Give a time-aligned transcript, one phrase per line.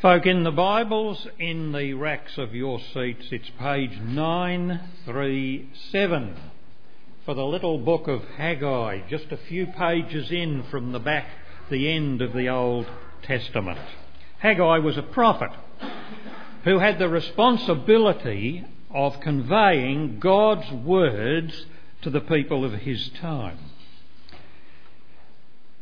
[0.00, 6.36] Folk, in the Bibles, in the racks of your seats, it's page 937
[7.24, 11.26] for the little book of Haggai, just a few pages in from the back,
[11.68, 12.86] the end of the Old
[13.24, 13.80] Testament.
[14.38, 15.50] Haggai was a prophet
[16.62, 21.66] who had the responsibility of conveying God's words
[22.02, 23.58] to the people of his time.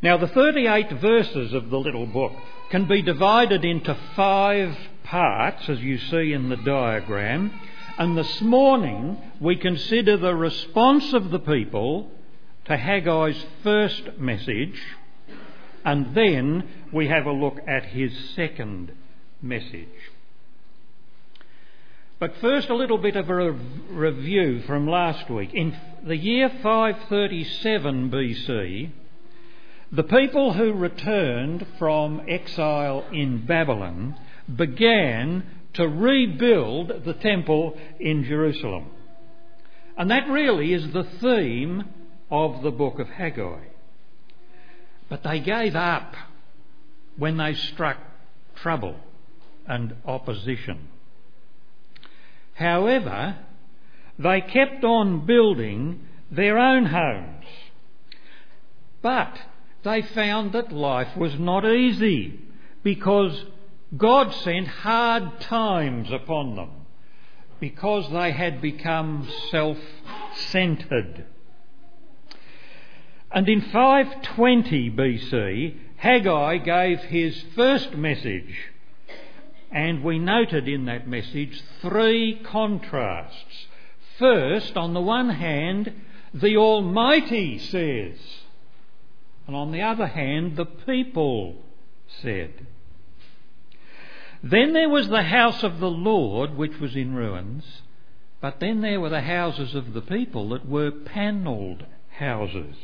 [0.03, 2.33] Now, the 38 verses of the little book
[2.71, 7.51] can be divided into five parts, as you see in the diagram.
[7.97, 12.11] And this morning we consider the response of the people
[12.67, 14.79] to Haggai's first message,
[15.83, 18.93] and then we have a look at his second
[19.41, 19.89] message.
[22.19, 25.55] But first, a little bit of a review from last week.
[25.55, 28.91] In the year 537 BC,
[29.93, 34.17] the people who returned from exile in Babylon
[34.55, 38.91] began to rebuild the temple in Jerusalem.
[39.97, 41.85] And that really is the theme
[42.31, 43.61] of the book of Haggai.
[45.09, 46.15] But they gave up
[47.17, 47.99] when they struck
[48.57, 48.97] trouble
[49.67, 50.89] and opposition.
[52.55, 53.39] However,
[54.19, 56.01] they kept on building
[56.31, 57.45] their own homes.
[59.03, 59.39] But
[59.87, 62.41] they found that life was not easy
[62.83, 63.45] because
[63.97, 66.71] God sent hard times upon them
[67.61, 69.79] because they had become self
[70.51, 71.27] centered.
[73.31, 78.57] And in 520 BC, Haggai gave his first message,
[79.71, 83.67] and we noted in that message three contrasts.
[84.19, 85.93] First, on the one hand,
[86.35, 88.17] the Almighty says,
[89.47, 91.57] and on the other hand, the people
[92.23, 92.67] said.
[94.43, 97.65] Then there was the house of the Lord, which was in ruins,
[98.41, 102.77] but then there were the houses of the people that were panelled houses.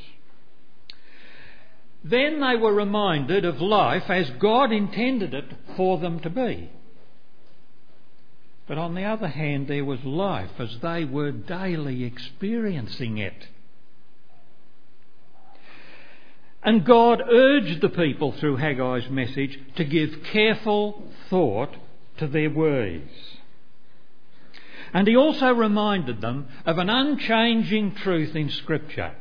[2.05, 6.71] Then they were reminded of life as God intended it for them to be.
[8.67, 13.49] But on the other hand, there was life as they were daily experiencing it.
[16.63, 21.75] And God urged the people through Haggai's message to give careful thought
[22.19, 23.09] to their ways.
[24.95, 29.15] And he also reminded them of an unchanging truth in Scripture.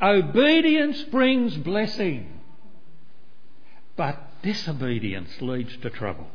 [0.00, 2.40] Obedience brings blessing,
[3.96, 6.28] but disobedience leads to trouble.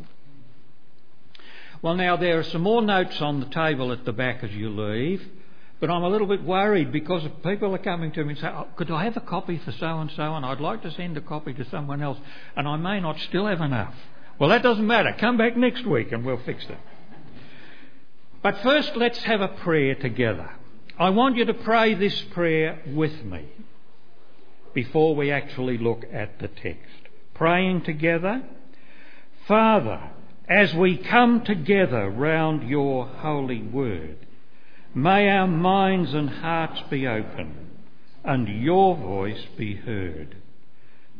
[1.82, 4.70] Well, now there are some more notes on the table at the back as you
[4.70, 5.26] leave.
[5.80, 8.68] But I'm a little bit worried because people are coming to me and say, oh,
[8.76, 10.36] could I have a copy for so and so?
[10.36, 12.18] And I'd like to send a copy to someone else.
[12.58, 13.96] And I may not still have enough.
[14.40, 15.16] Well, that doesn't matter.
[15.18, 16.78] Come back next week and we'll fix it.
[18.42, 20.50] But first, let's have a prayer together.
[20.98, 23.48] I want you to pray this prayer with me
[24.74, 27.08] before we actually look at the text.
[27.34, 28.44] Praying together.
[29.48, 30.12] Father,
[30.48, 34.26] as we come together round your holy word,
[34.94, 37.70] May our minds and hearts be open
[38.24, 40.36] and your voice be heard.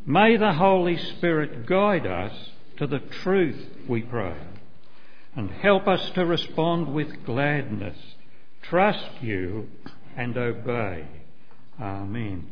[0.06, 2.34] May the Holy Spirit guide us
[2.78, 4.36] to the truth, we pray,
[5.36, 7.98] and help us to respond with gladness,
[8.62, 9.70] trust you,
[10.16, 11.06] and obey.
[11.80, 12.48] Amen.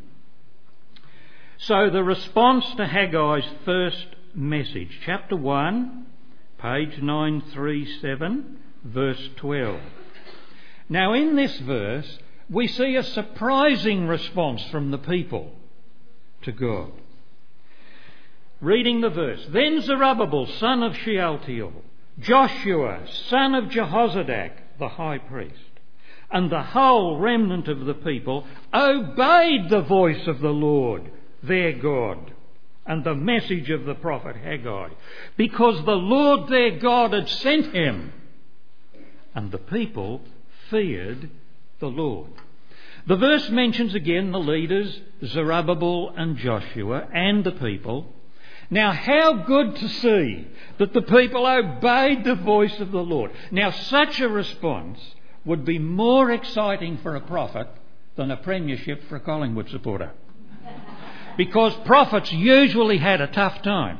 [1.57, 6.05] So, the response to Haggai's first message, chapter 1,
[6.59, 9.79] page 937, verse 12.
[10.89, 15.51] Now, in this verse, we see a surprising response from the people
[16.43, 16.91] to God.
[18.61, 21.73] Reading the verse Then Zerubbabel, son of Shealtiel,
[22.19, 25.53] Joshua, son of Jehozadak, the high priest,
[26.31, 31.11] and the whole remnant of the people obeyed the voice of the Lord,
[31.43, 32.33] their God,
[32.85, 34.89] and the message of the prophet Haggai,
[35.35, 38.13] because the Lord their God had sent him.
[39.35, 40.21] And the people
[40.69, 41.29] feared
[41.79, 42.31] the Lord.
[43.07, 48.13] The verse mentions again the leaders, Zerubbabel and Joshua, and the people.
[48.69, 50.47] Now, how good to see
[50.77, 53.31] that the people obeyed the voice of the Lord.
[53.49, 54.99] Now, such a response
[55.45, 57.69] would be more exciting for a prophet
[58.17, 60.11] than a premiership for a Collingwood supporter.
[61.37, 63.99] Because prophets usually had a tough time.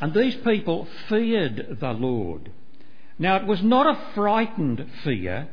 [0.00, 2.50] And these people feared the Lord.
[3.18, 5.48] Now, it was not a frightened fear,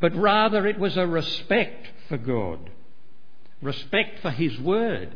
[0.00, 2.70] but rather it was a respect for God,
[3.62, 5.14] respect for His Word,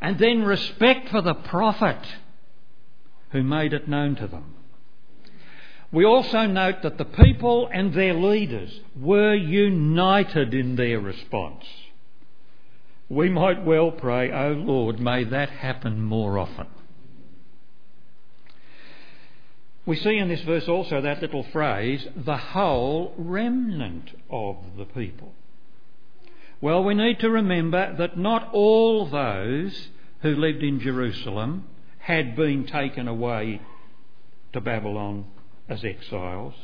[0.00, 2.04] and then respect for the prophet.
[3.30, 4.54] who made it known to them.
[5.92, 11.64] We also note that the people and their leaders were united in their response.
[13.08, 16.66] We might well pray, O oh Lord, may that happen more often.
[19.86, 25.32] We see in this verse also that little phrase, the whole remnant of the people.
[26.60, 29.88] Well, we need to remember that not all those
[30.22, 31.66] who lived in Jerusalem
[31.98, 33.60] had been taken away
[34.52, 35.26] to Babylon
[35.68, 36.54] as exiles.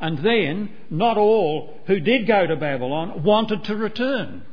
[0.00, 4.44] And then, not all who did go to Babylon wanted to return.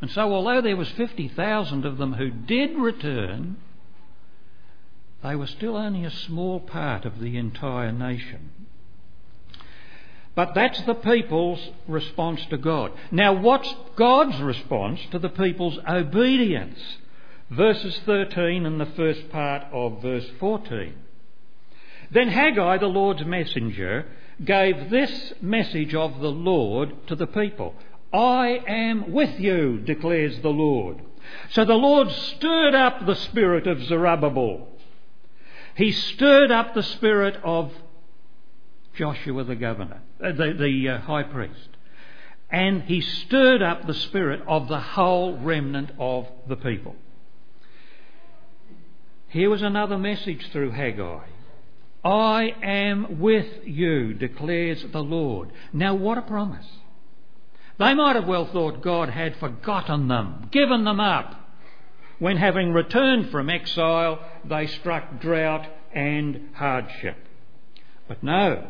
[0.00, 3.56] And so, although there was 50,000 of them who did return,
[5.22, 8.50] they were still only a small part of the entire nation.
[10.34, 12.92] But that's the people's response to God.
[13.10, 16.80] Now, what's God's response to the people's obedience?
[17.50, 20.94] Verses 13 and the first part of verse 14.
[22.10, 24.06] Then Haggai, the Lord's messenger,
[24.42, 27.74] gave this message of the Lord to the people
[28.12, 31.00] I am with you, declares the Lord.
[31.50, 34.68] So the Lord stirred up the spirit of Zerubbabel.
[35.74, 37.72] He stirred up the spirit of
[38.94, 41.68] Joshua the governor, uh, the, the uh, high priest.
[42.50, 46.94] And he stirred up the spirit of the whole remnant of the people.
[49.28, 51.24] Here was another message through Haggai.
[52.04, 55.50] I am with you, declares the Lord.
[55.72, 56.66] Now, what a promise.
[57.78, 61.41] They might have well thought God had forgotten them, given them up,
[62.18, 67.16] when having returned from exile, they struck drought and hardship.
[68.08, 68.68] But no,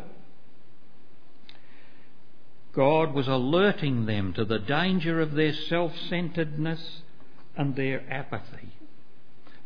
[2.72, 7.02] God was alerting them to the danger of their self centeredness
[7.56, 8.70] and their apathy.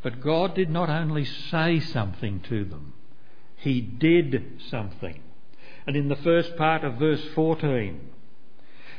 [0.02, 2.94] But God did not only say something to them,
[3.56, 5.20] He did something.
[5.86, 8.00] And in the first part of verse 14,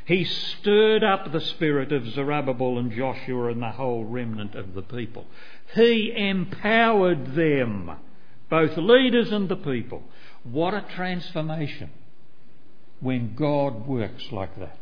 [0.08, 4.82] He stirred up the spirit of Zerubbabel and Joshua and the whole remnant of the
[4.82, 5.26] people.
[5.74, 7.92] He empowered them,
[8.50, 10.02] both leaders and the people.
[10.42, 11.90] What a transformation!
[13.00, 14.78] when God works like that.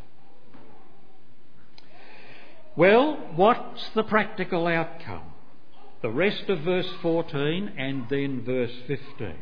[2.75, 5.33] Well, what's the practical outcome?
[6.03, 9.35] The rest of verse 14 and then verse 15.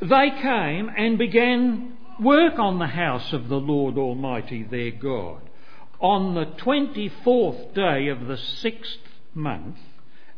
[0.00, 5.42] They came and began work on the house of the Lord Almighty their God
[6.00, 8.98] on the 24th day of the sixth
[9.34, 9.78] month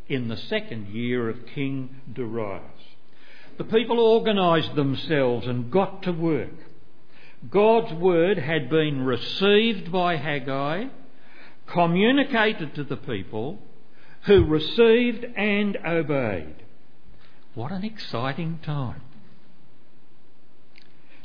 [0.07, 2.61] in the second year of King Darius.
[3.57, 6.53] The people organised themselves and got to work.
[7.49, 10.85] God's word had been received by Haggai,
[11.67, 13.59] communicated to the people,
[14.25, 16.55] who received and obeyed.
[17.53, 19.01] What an exciting time.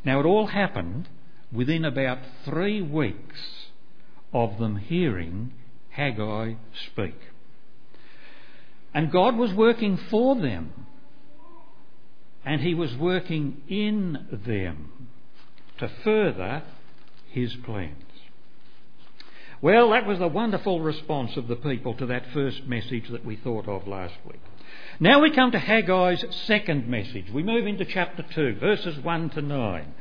[0.05, 1.08] Now, it all happened
[1.52, 3.41] within about three weeks
[4.32, 5.52] of them hearing
[5.91, 6.55] Haggai
[6.93, 7.17] speak.
[8.94, 10.87] And God was working for them,
[12.44, 15.08] and He was working in them
[15.79, 16.62] to further
[17.31, 18.05] his plans.
[19.62, 23.37] Well, that was the wonderful response of the people to that first message that we
[23.37, 24.41] thought of last week.
[24.99, 27.31] Now we come to Haggai's second message.
[27.33, 29.95] We move into chapter 2, verses 1 to 9.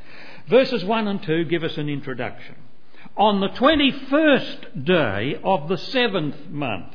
[0.48, 2.56] Verses 1 and 2 give us an introduction.
[3.16, 6.94] On the 21st day of the seventh month,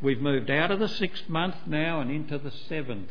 [0.00, 3.10] we've moved out of the sixth month now and into the seventh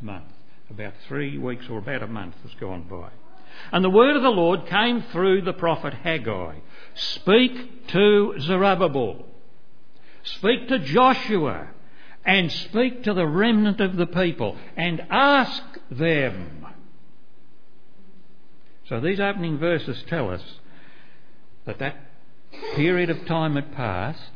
[0.00, 0.32] month.
[0.70, 3.10] About three weeks or about a month has gone by.
[3.72, 6.54] And the word of the Lord came through the prophet Haggai
[6.94, 9.24] Speak to Zerubbabel,
[10.22, 11.68] speak to Joshua,
[12.30, 16.64] and speak to the remnant of the people, and ask them.
[18.88, 20.42] So these opening verses tell us
[21.66, 21.96] that that
[22.76, 24.30] period of time had passed,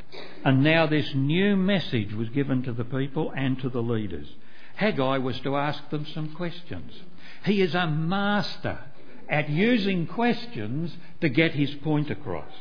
[0.45, 4.27] and now this new message was given to the people and to the leaders.
[4.75, 7.01] Haggai was to ask them some questions.
[7.45, 8.81] He is a master
[9.29, 12.53] at using questions to get his point across.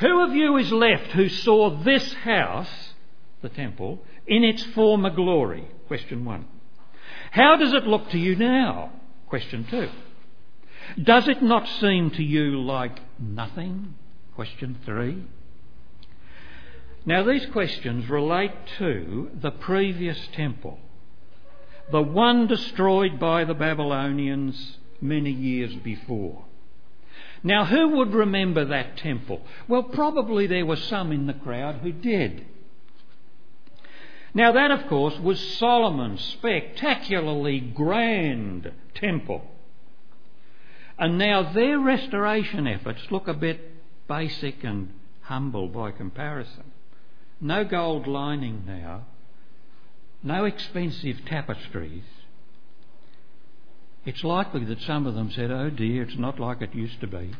[0.00, 2.92] Who of you is left who saw this house,
[3.40, 5.66] the temple, in its former glory?
[5.88, 6.46] Question one.
[7.30, 8.92] How does it look to you now?
[9.26, 9.88] Question two.
[11.02, 13.94] Does it not seem to you like nothing?
[14.34, 15.24] Question three.
[17.04, 20.78] Now, these questions relate to the previous temple,
[21.90, 26.44] the one destroyed by the Babylonians many years before.
[27.42, 29.42] Now, who would remember that temple?
[29.68, 32.44] Well, probably there were some in the crowd who did.
[34.38, 39.42] Now, that, of course, was Solomon's spectacularly grand temple.
[40.96, 43.58] And now their restoration efforts look a bit
[44.06, 44.92] basic and
[45.22, 46.70] humble by comparison.
[47.40, 49.06] No gold lining now,
[50.22, 52.04] no expensive tapestries.
[54.04, 57.08] It's likely that some of them said, oh dear, it's not like it used to
[57.08, 57.32] be.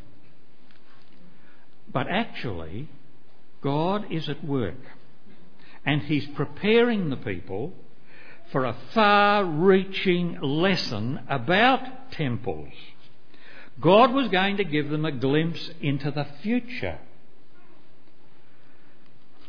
[1.93, 2.89] But actually,
[3.63, 4.98] God is at work
[5.85, 7.73] and He's preparing the people
[8.53, 12.73] for a far reaching lesson about temples.
[13.81, 16.99] God was going to give them a glimpse into the future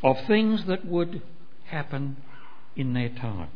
[0.02, 1.22] of things that would
[1.64, 2.16] happen
[2.76, 3.50] in their time.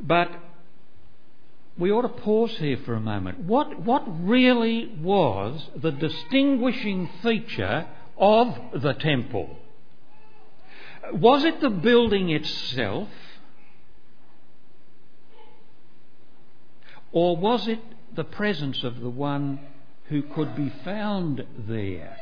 [0.00, 0.30] But
[1.78, 3.40] we ought to pause here for a moment.
[3.40, 7.86] What, what really was the distinguishing feature
[8.16, 9.56] of the temple?
[11.12, 13.08] Was it the building itself?
[17.12, 17.80] Or was it
[18.14, 19.60] the presence of the one
[20.08, 22.16] who could be found there?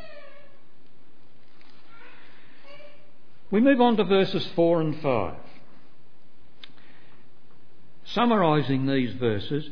[3.50, 5.34] We move on to verses 4 and 5.
[8.06, 9.68] Summarising these verses,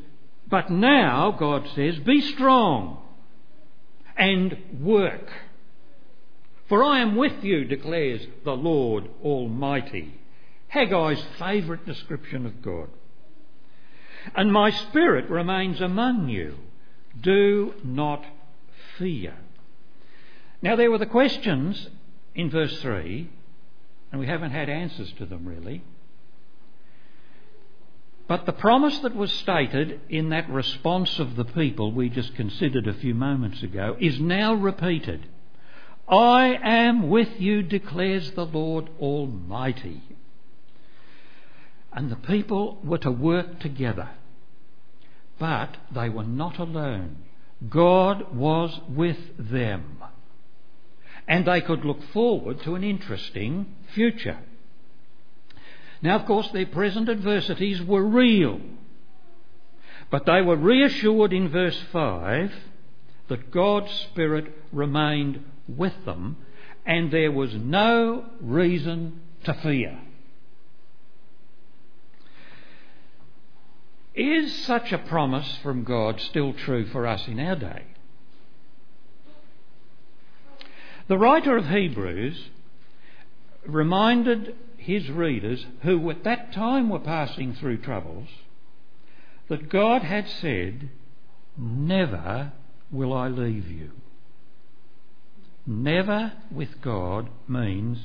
[0.49, 2.99] but now, God says, be strong
[4.17, 5.31] and work.
[6.73, 10.19] For I am with you, declares the Lord Almighty.
[10.73, 12.89] Haggai's favourite description of God.
[14.35, 16.57] And my spirit remains among you.
[17.21, 18.25] Do not
[18.97, 19.35] fear.
[20.63, 21.91] Now, there were the questions
[22.35, 23.29] in verse 3
[24.11, 25.85] and we haven't had answers to them really.
[28.27, 32.89] But the promise that was stated in that response of the people we just considered
[32.89, 35.27] a few moments ago is now repeated.
[36.09, 40.03] I am with you, declares the Lord Almighty.
[41.93, 44.11] And the people were to work together.
[45.39, 47.17] But they were not alone.
[47.69, 50.03] God was with them
[51.29, 54.39] and they could look forward to an interesting future.
[56.01, 58.61] Now, of course, their present adversities were real,
[60.11, 62.53] but they were reassured in verse 5
[63.29, 66.37] that God's Spirit remained with them
[66.85, 69.99] and there was no reason to fear.
[74.15, 77.85] Is such a promise from God still true for us in our day?
[81.09, 82.51] The writer of Hebrews
[83.67, 88.29] reminded his readers, who at that time were passing through troubles,
[89.49, 90.91] that God had said,
[91.57, 92.53] Never
[92.91, 93.93] will I leave you.
[95.67, 97.99] Never with God means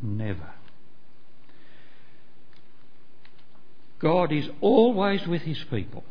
[0.00, 0.52] never.
[3.98, 6.02] God is always with his people,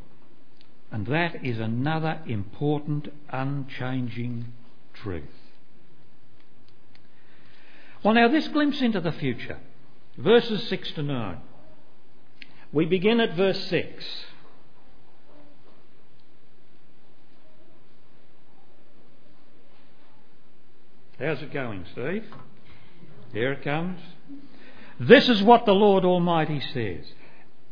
[0.91, 4.53] and that is another important, unchanging
[4.94, 5.24] truth.
[8.03, 9.60] Well, now, this glimpse into the future,
[10.18, 11.38] verses 6 to 9.
[12.72, 14.06] We begin at verse 6.
[21.21, 22.25] How's it going, Steve?
[23.31, 23.99] Here it comes.
[24.99, 27.05] This is what the Lord Almighty says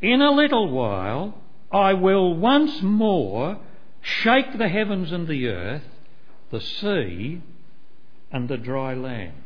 [0.01, 1.33] In a little while,
[1.71, 3.57] I will once more
[4.01, 5.81] shake the heavens and the earth,
[6.51, 7.41] the sea,
[8.31, 9.41] and the dry land.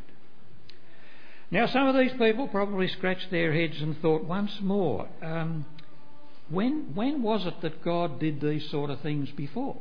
[1.50, 5.64] Now, some of these people probably scratched their heads and thought once more, um,
[6.50, 9.78] when, when was it that God did these sort of things before?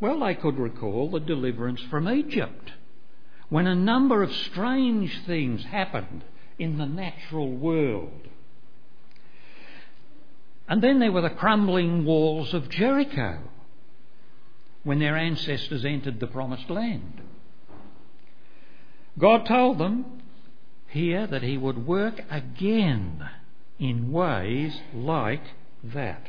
[0.00, 2.72] Well, they could recall the deliverance from Egypt,
[3.48, 6.24] when a number of strange things happened
[6.58, 8.28] in the natural world.
[10.68, 13.38] And then there were the crumbling walls of Jericho,
[14.82, 17.22] when their ancestors entered the promised land.
[19.18, 20.22] God told them
[20.88, 23.28] here that He would work again
[23.78, 25.44] in ways like
[25.82, 26.26] that.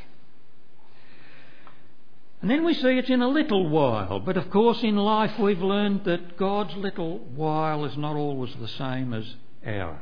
[2.45, 5.63] And then we see it's in a little while, but of course in life we've
[5.63, 9.25] learned that God's little while is not always the same as
[9.65, 9.97] ours.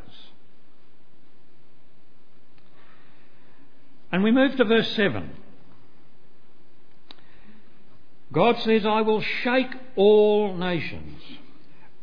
[4.12, 5.30] And we move to verse 7.
[8.34, 11.22] God says, I will shake all nations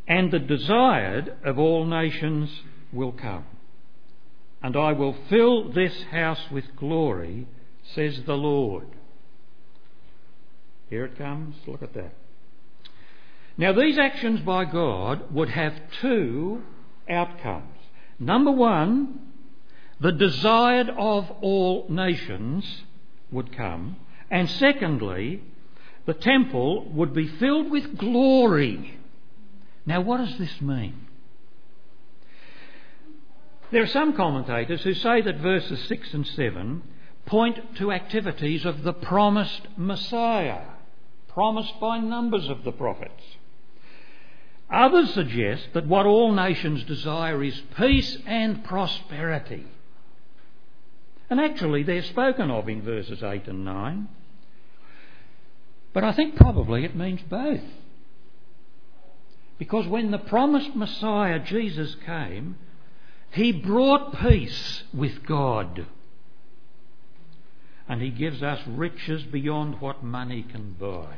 [0.09, 2.49] and the desired of all nations
[2.95, 3.45] will come.
[4.63, 7.47] And I will fill this house with glory,
[7.95, 8.87] says the Lord.
[10.91, 11.57] Here it comes.
[11.67, 12.13] Look at that.
[13.57, 16.63] Now, these actions by God would have two
[17.09, 17.77] outcomes.
[18.19, 19.21] Number one,
[20.01, 22.83] the desired of all nations
[23.31, 23.97] would come.
[24.31, 25.43] And secondly,
[26.07, 28.99] the temple would be filled with glory.
[29.87, 31.07] Now, what does this mean?
[33.71, 36.83] There are some commentators who say that verses 6 and 7
[37.27, 40.63] point to activities of the promised Messiah,
[41.33, 43.23] promised by numbers of the prophets.
[44.71, 49.67] Others suggest that what all nations desire is peace and prosperity.
[51.29, 54.09] And actually, they're spoken of in verses 8 and 9.
[55.93, 57.63] But I think probably it means both.
[59.59, 62.57] Because when the promised Messiah, Jesus, came,
[63.33, 65.87] he brought peace with God.
[67.91, 71.17] And he gives us riches beyond what money can buy.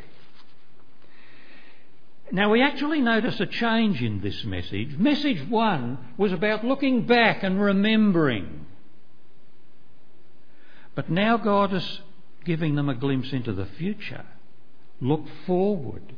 [2.32, 4.96] Now, we actually notice a change in this message.
[4.96, 8.64] Message one was about looking back and remembering.
[10.94, 12.00] But now God is
[12.46, 14.24] giving them a glimpse into the future.
[14.98, 16.14] Look forward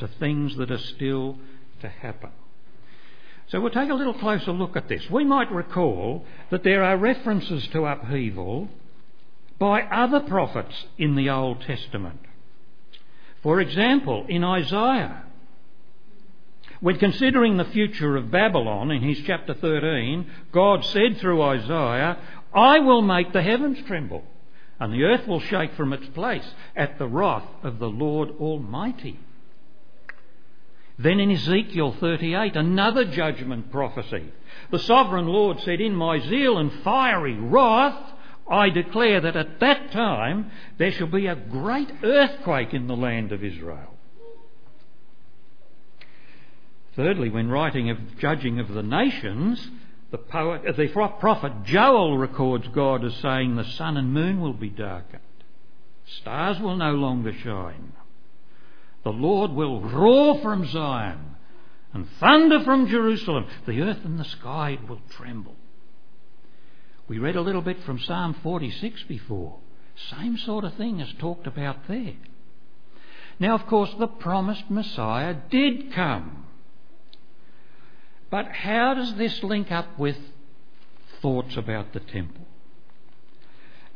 [0.00, 1.38] to things that are still
[1.80, 2.30] to happen.
[3.46, 5.08] So we'll take a little closer look at this.
[5.08, 8.68] We might recall that there are references to upheaval
[9.60, 12.18] by other prophets in the Old Testament.
[13.42, 15.22] For example, in Isaiah,
[16.80, 22.16] when considering the future of Babylon in his chapter 13, God said through Isaiah,
[22.54, 24.24] I will make the heavens tremble,
[24.80, 29.20] and the earth will shake from its place at the wrath of the Lord Almighty.
[30.98, 34.32] Then in Ezekiel 38, another judgment prophecy.
[34.70, 38.12] The sovereign Lord said, In my zeal and fiery wrath,
[38.50, 43.30] I declare that at that time there shall be a great earthquake in the land
[43.30, 43.94] of Israel.
[46.96, 49.70] Thirdly, when writing of judging of the nations,
[50.10, 50.88] the, poet, the
[51.20, 55.22] prophet Joel records God as saying, The sun and moon will be darkened,
[56.04, 57.92] stars will no longer shine.
[59.04, 61.36] The Lord will roar from Zion
[61.92, 63.46] and thunder from Jerusalem.
[63.66, 65.54] The earth and the sky will tremble.
[67.10, 69.58] We read a little bit from Psalm 46 before.
[70.12, 72.14] Same sort of thing is talked about there.
[73.40, 76.46] Now, of course, the promised Messiah did come.
[78.30, 80.18] But how does this link up with
[81.20, 82.46] thoughts about the temple?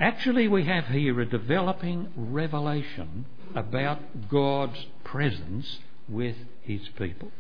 [0.01, 7.31] Actually, we have here a developing revelation about God's presence with his people.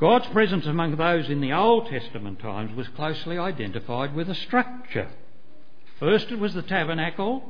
[0.00, 5.10] God's presence among those in the Old Testament times was closely identified with a structure.
[5.98, 7.42] First it was the tabernacle,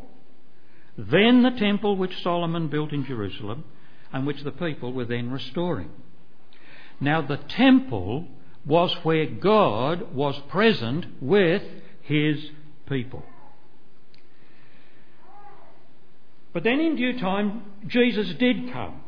[0.96, 3.64] then the temple which Solomon built in Jerusalem,
[4.12, 5.90] and which the people were then restoring.
[7.00, 8.26] Now, the temple
[8.64, 11.62] was where God was present with
[12.02, 12.50] his
[12.88, 13.22] people.
[16.52, 19.02] But then in due time, Jesus did come.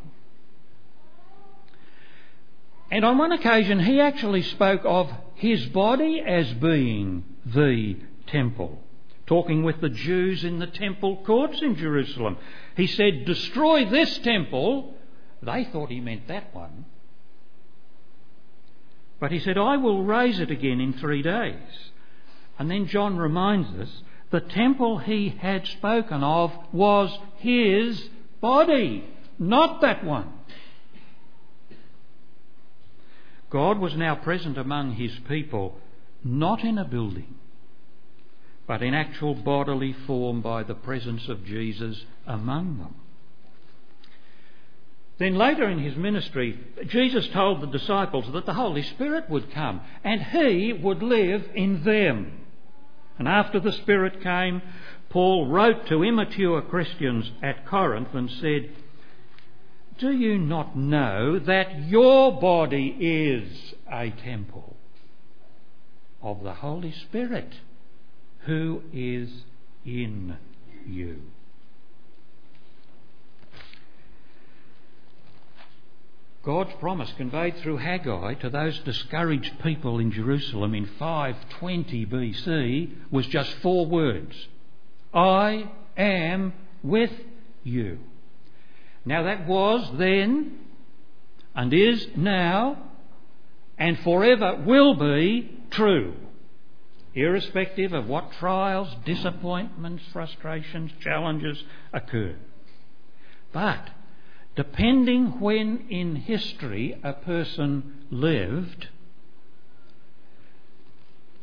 [2.90, 8.80] And on one occasion, he actually spoke of his body as being the temple,
[9.26, 12.36] talking with the Jews in the temple courts in Jerusalem.
[12.76, 14.96] He said, Destroy this temple.
[15.42, 16.84] They thought he meant that one.
[19.20, 21.90] But he said, I will raise it again in three days.
[22.58, 28.02] And then John reminds us the temple he had spoken of was his
[28.40, 29.04] body,
[29.38, 30.32] not that one.
[33.50, 35.76] God was now present among his people,
[36.22, 37.34] not in a building,
[38.66, 42.94] but in actual bodily form by the presence of Jesus among them.
[45.18, 49.82] Then later in his ministry, Jesus told the disciples that the Holy Spirit would come
[50.02, 52.40] and he would live in them.
[53.18, 54.62] And after the Spirit came,
[55.10, 58.70] Paul wrote to immature Christians at Corinth and said,
[60.00, 64.74] Do you not know that your body is a temple
[66.22, 67.52] of the Holy Spirit
[68.46, 69.28] who is
[69.84, 70.38] in
[70.88, 71.20] you?
[76.42, 83.26] God's promise conveyed through Haggai to those discouraged people in Jerusalem in 520 BC was
[83.26, 84.48] just four words
[85.12, 87.12] I am with
[87.62, 87.98] you.
[89.04, 90.58] Now, that was then
[91.54, 92.78] and is now
[93.78, 96.14] and forever will be true,
[97.14, 102.36] irrespective of what trials, disappointments, frustrations, challenges occur.
[103.52, 103.88] But
[104.54, 108.88] depending when in history a person lived,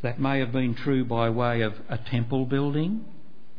[0.01, 3.05] That may have been true by way of a temple building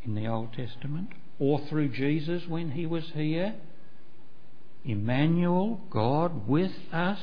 [0.05, 3.57] in the Old Testament, or through Jesus when he was here.
[4.85, 7.21] Emmanuel, God with us,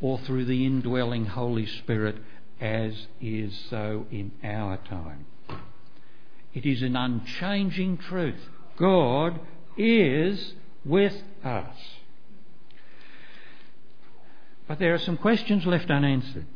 [0.00, 2.16] or through the indwelling Holy Spirit,
[2.60, 5.26] as is so in our time.
[6.54, 8.40] It is an unchanging truth.
[8.76, 9.40] God
[9.76, 11.76] is with us.
[14.66, 16.46] But there are some questions left unanswered.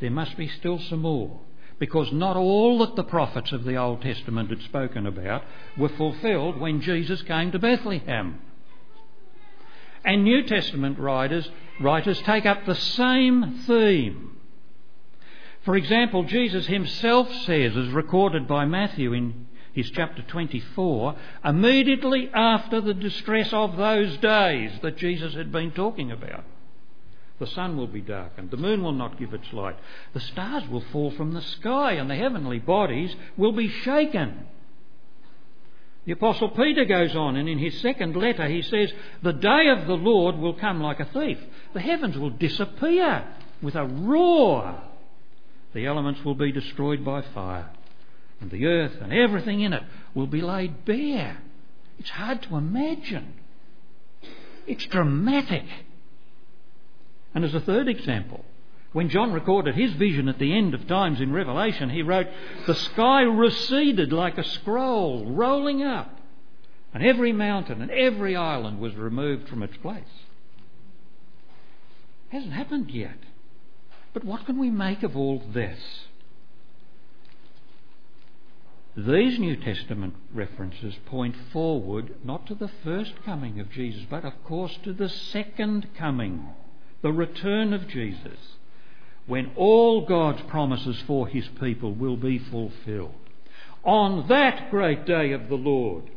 [0.00, 1.40] There must be still some more,
[1.78, 5.42] because not all that the prophets of the Old Testament had spoken about
[5.76, 8.40] were fulfilled when Jesus came to Bethlehem.
[10.04, 14.36] And New Testament writers, writers take up the same theme.
[15.64, 22.80] For example, Jesus himself says, as recorded by Matthew in his chapter 24, immediately after
[22.80, 26.44] the distress of those days that Jesus had been talking about.
[27.38, 29.76] The sun will be darkened, the moon will not give its light,
[30.14, 34.46] the stars will fall from the sky, and the heavenly bodies will be shaken.
[36.06, 39.86] The Apostle Peter goes on, and in his second letter he says, The day of
[39.86, 41.38] the Lord will come like a thief.
[41.74, 43.26] The heavens will disappear
[43.60, 44.80] with a roar.
[45.74, 47.70] The elements will be destroyed by fire,
[48.40, 49.82] and the earth and everything in it
[50.14, 51.38] will be laid bare.
[51.98, 53.34] It's hard to imagine.
[54.66, 55.64] It's dramatic.
[57.36, 58.46] And as a third example,
[58.94, 62.28] when John recorded his vision at the end of times in Revelation, he wrote,
[62.66, 66.18] The sky receded like a scroll, rolling up,
[66.94, 70.02] and every mountain and every island was removed from its place.
[72.30, 73.18] It hasn't happened yet.
[74.14, 75.78] But what can we make of all this?
[78.96, 84.42] These New Testament references point forward not to the first coming of Jesus, but of
[84.42, 86.54] course to the second coming
[87.02, 88.38] the return of Jesus,
[89.26, 93.14] when all God's promises for his people will be fulfilled.
[93.84, 96.10] On that great day of the Lord,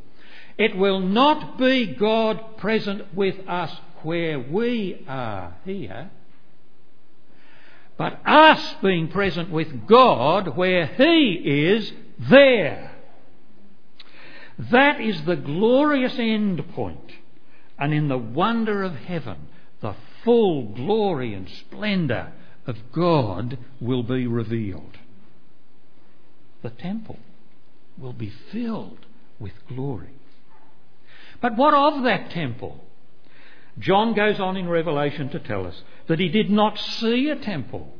[0.57, 3.71] it will not be God present with us
[4.03, 6.11] where we are here,
[7.97, 12.91] but us being present with God where He is there.
[14.57, 17.11] That is the glorious end point,
[17.77, 19.47] and in the wonder of heaven,
[20.23, 22.31] full glory and splendour
[22.67, 24.97] of God will be revealed.
[26.61, 27.19] The temple
[27.97, 29.05] will be filled
[29.39, 30.13] with glory.
[31.41, 32.83] But what of that temple?
[33.77, 37.93] John goes on in Revelation to tell us that he did not see a temple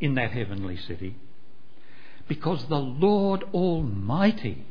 [0.00, 1.16] in that heavenly city
[2.26, 4.64] because the Lord Almighty,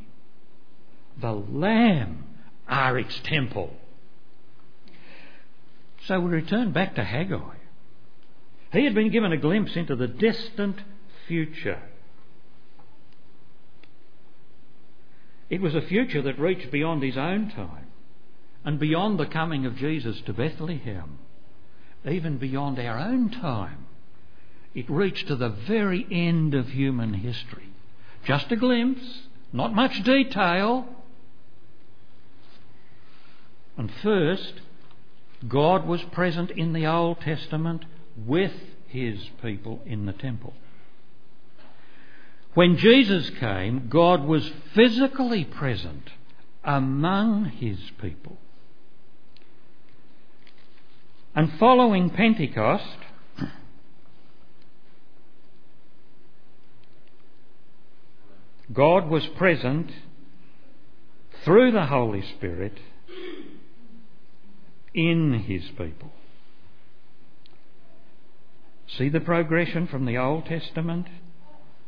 [1.20, 2.24] the Lamb,
[2.68, 3.76] are its temple.
[6.08, 7.56] So we return back to Haggai.
[8.74, 10.78] He had been given a glimpse into the distant
[11.28, 11.82] future.
[15.50, 17.88] It was a future that reached beyond his own time
[18.66, 21.20] and beyond the coming of Jesus to Bethlehem,
[22.10, 23.86] even beyond our own time.
[24.74, 27.70] It reached to the very end of human history.
[28.26, 30.88] Just a glimpse, not much detail.
[33.78, 34.62] And first,
[35.48, 38.54] God was present in the Old Testament with
[38.88, 40.54] his people in the temple.
[42.54, 46.10] When Jesus came, God was physically present
[46.64, 48.38] among his people.
[51.36, 52.98] And following Pentecost,
[58.72, 59.92] God was present
[61.44, 62.80] through the Holy Spirit
[64.94, 66.12] in his people.
[68.98, 71.08] See the progression from the Old Testament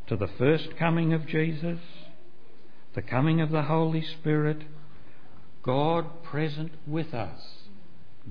[0.07, 1.79] to the first coming of Jesus,
[2.95, 4.63] the coming of the Holy Spirit,
[5.61, 7.41] God present with us,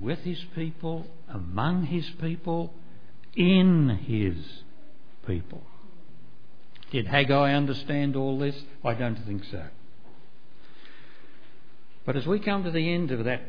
[0.00, 2.72] with his people, among his people,
[3.36, 4.62] in his
[5.26, 5.62] people.
[6.90, 8.54] Did Haggai understand all this?
[8.84, 9.64] I don't think so.
[12.06, 13.40] But as we come to the end of that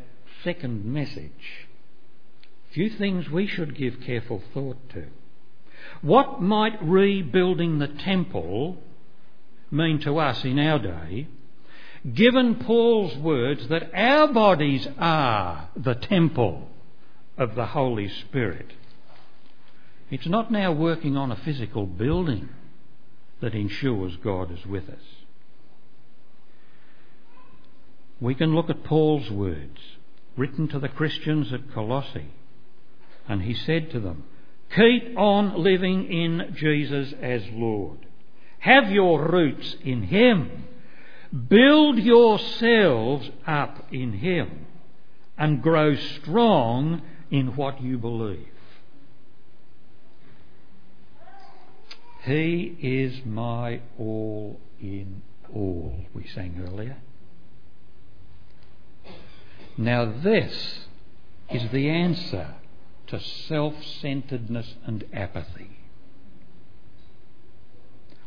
[0.45, 1.67] second message,
[2.71, 5.07] few things we should give careful thought to.
[6.03, 8.77] What might rebuilding the temple
[9.71, 11.27] mean to us in our day,
[12.13, 16.69] given Paul's words that our bodies are the temple
[17.39, 18.71] of the Holy Spirit?
[20.11, 22.49] It's not now working on a physical building
[23.41, 25.01] that ensures God is with us.
[28.21, 29.79] We can look at Paul's words
[30.37, 32.31] written to the Christians at Colossae.
[33.27, 34.23] And he said to them,
[34.75, 38.05] Keep on living in Jesus as Lord.
[38.59, 40.65] Have your roots in Him.
[41.47, 44.65] Build yourselves up in Him
[45.37, 48.47] and grow strong in what you believe.
[52.23, 55.21] He is my all in
[55.53, 56.97] all, we sang earlier.
[59.77, 60.79] Now, this
[61.51, 62.55] is the answer
[63.07, 65.77] to self centeredness and apathy.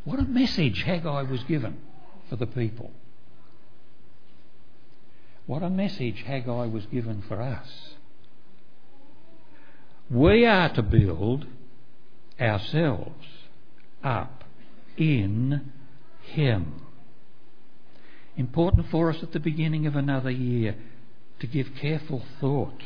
[0.04, 1.78] What a message Haggai was given
[2.28, 2.92] for the people.
[5.46, 7.68] What a message Haggai was given for us.
[10.10, 11.46] We are to build
[12.40, 13.26] ourselves
[14.04, 14.44] up
[14.96, 15.72] in
[16.22, 16.82] Him.
[18.36, 20.76] Important for us at the beginning of another year
[21.40, 22.82] to give careful thought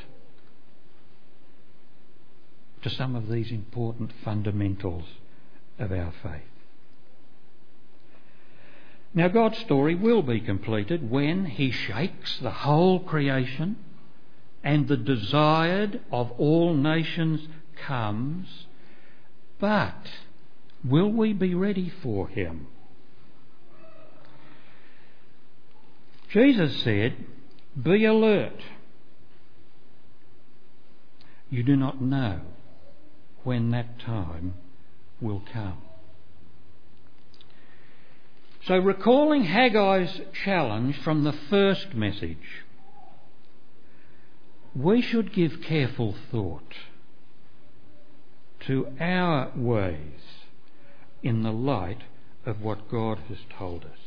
[2.83, 5.05] to some of these important fundamentals
[5.79, 6.43] of our faith.
[9.15, 13.77] Now, God's story will be completed when He shakes the whole creation
[14.65, 17.47] and the desired of all nations
[17.87, 18.67] comes.
[19.59, 20.11] But
[20.85, 22.69] will we be ready for Him?
[26.31, 27.15] Jesus said,
[27.81, 28.61] Be alert.
[31.51, 32.41] You do not know
[33.45, 34.55] when that time
[35.21, 35.79] will come.
[38.67, 42.65] So, recalling Haggai's challenge from the first message,
[44.75, 46.75] we should give careful thought
[48.67, 50.21] to our ways
[51.23, 52.03] in the light
[52.47, 54.02] of what God has told us.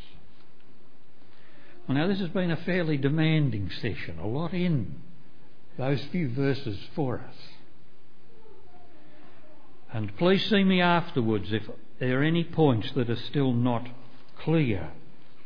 [1.88, 5.02] Well, now, this has been a fairly demanding session, a lot in
[5.78, 7.36] those few verses for us.
[9.93, 11.63] And please see me afterwards if
[12.00, 13.88] there are any points that are still not
[14.39, 14.91] clear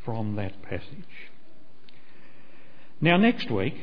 [0.05, 1.29] from that passage.
[3.01, 3.75] Now, next week,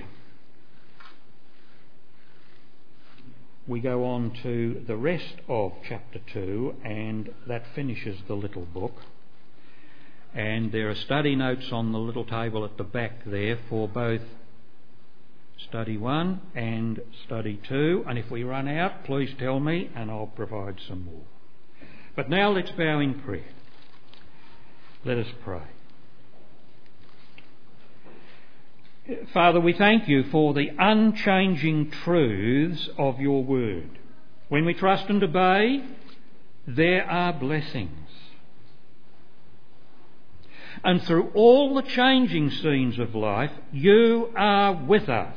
[3.67, 8.95] we go on to the rest of chapter 2, and that finishes the little book.
[10.37, 14.21] And there are study notes on the little table at the back there for both
[15.67, 18.05] study 1 and study 2.
[18.07, 21.25] And if we run out, please tell me and I'll provide some more.
[22.15, 23.49] But now let's bow in prayer.
[25.07, 25.63] Let us pray.
[29.33, 33.99] Father, we thank you for the unchanging truths of your word.
[34.51, 35.83] When we trust and obey,
[36.67, 38.06] there are blessings.
[40.85, 45.37] And through all the changing scenes of life, you are with us.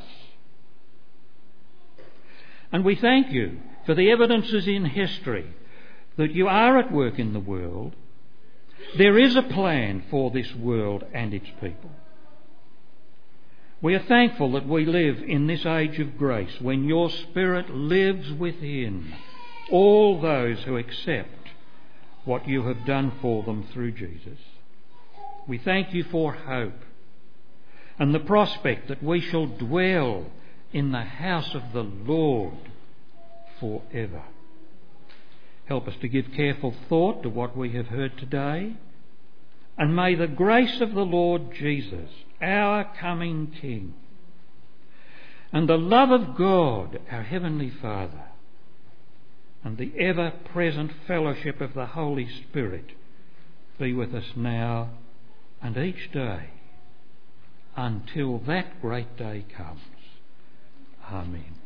[2.72, 5.54] And we thank you for the evidences in history
[6.16, 7.94] that you are at work in the world
[8.96, 11.90] there is a plan for this world and its people.
[13.82, 18.30] We are thankful that we live in this age of grace when your Spirit lives
[18.32, 19.14] within
[19.70, 21.48] all those who accept
[22.24, 24.38] what you have done for them through Jesus.
[25.48, 26.84] We thank you for hope
[27.98, 30.24] and the prospect that we shall dwell
[30.72, 32.54] in the house of the Lord
[33.60, 34.22] forever.
[35.66, 38.74] Help us to give careful thought to what we have heard today.
[39.76, 43.94] And may the grace of the Lord Jesus, our coming King,
[45.52, 48.24] and the love of God, our Heavenly Father,
[49.62, 52.92] and the ever present fellowship of the Holy Spirit
[53.78, 54.90] be with us now
[55.62, 56.50] and each day
[57.76, 59.80] until that great day comes.
[61.10, 61.59] Amen.